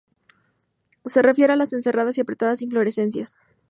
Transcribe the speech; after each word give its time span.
Se 1.05 1.21
refiere 1.21 1.53
a 1.53 1.55
las 1.55 1.73
encerradas 1.73 2.17
y 2.17 2.21
apretadas 2.21 2.63
inflorescencias. 2.63 3.35